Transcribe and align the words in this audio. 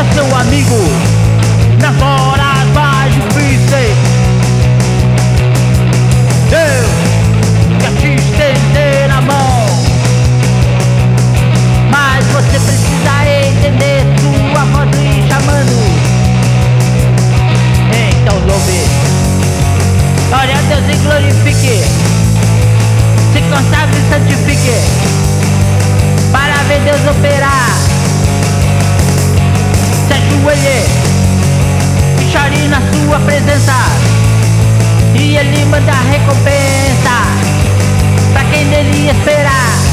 seja 0.00 0.14
seu 0.14 0.36
amigo 0.36 0.76
nas 1.80 2.00
horas 2.00 2.68
mais 2.74 3.12
difíceis. 3.14 3.96
Deus 6.48 6.90
quer 7.80 7.92
te 8.00 8.14
estender 8.14 9.10
a 9.10 9.20
mão, 9.20 9.66
mas 11.90 12.24
você 12.26 12.58
precisa 12.58 13.46
entender 13.46 14.04
sua 14.20 14.64
voz 14.66 14.90
lhe 14.96 15.28
chamando. 15.28 15.76
Então 17.92 18.38
louve, 18.46 18.80
a 20.32 20.46
Deus 20.68 20.88
e 20.88 20.96
glorifique, 21.04 21.82
se 23.32 23.40
consagre 23.42 24.00
santificado. 24.08 24.29
Sua 32.92 33.18
presença. 33.20 33.74
E 35.14 35.36
Ele 35.36 35.64
manda 35.66 35.92
recompensa 35.92 37.16
para 38.32 38.44
quem 38.50 38.64
nele 38.66 39.10
esperar. 39.10 39.89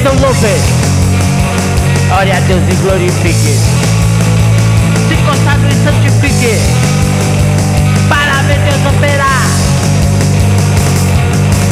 Então 0.00 0.14
louve, 0.14 0.46
ore 2.16 2.30
a 2.30 2.40
Deus 2.40 2.62
e 2.70 2.74
glorifique. 2.76 3.58
Se 5.08 5.16
consagre 5.26 5.70
e 5.70 5.84
santifique 5.84 6.56
para 8.08 8.42
ver 8.42 8.58
Deus 8.60 8.94
operar. 8.94 9.46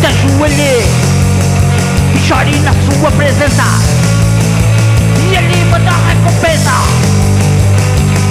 Se 0.00 0.06
ajoelhe 0.06 0.84
e 2.14 2.18
chore 2.26 2.58
na 2.58 2.72
sua 2.72 3.10
presença. 3.12 3.62
E 5.30 5.36
Ele 5.36 5.64
manda 5.70 5.92
recompensa 6.08 6.72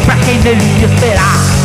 para 0.06 0.16
quem 0.18 0.38
nele 0.40 0.86
esperar. 0.86 1.57